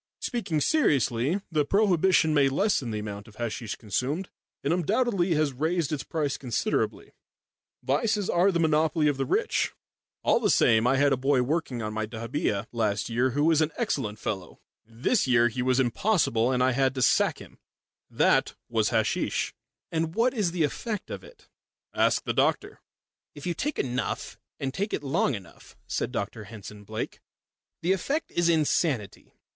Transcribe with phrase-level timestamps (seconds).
[0.19, 4.31] Speaking seriously, the prohibition may lessen the amount of hasheesh consumed,
[4.63, 7.11] and undoubtedly has raised its price considerably
[7.83, 9.73] vices are the monopoly of the rich.
[10.23, 13.61] All the same, I had a boy working on my dahabeeah last year who was
[13.61, 14.59] an excellent fellow.
[14.83, 17.59] This year he was impossible, and I had to sack him.
[18.09, 19.53] That was hasheesh."
[19.91, 21.47] "And what is the effect of it?"
[21.93, 22.79] "Ask the doctor."
[23.35, 27.21] "If you take enough and take it long enough," said Dr Henson Blake,
[27.83, 29.35] "the effect is insanity.